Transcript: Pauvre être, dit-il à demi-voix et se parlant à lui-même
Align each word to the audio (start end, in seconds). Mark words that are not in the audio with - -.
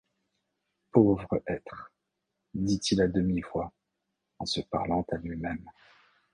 Pauvre 0.91 1.27
être, 1.45 1.91
dit-il 2.55 3.01
à 3.03 3.07
demi-voix 3.07 3.71
et 4.41 4.47
se 4.47 4.61
parlant 4.61 5.05
à 5.11 5.17
lui-même 5.17 5.63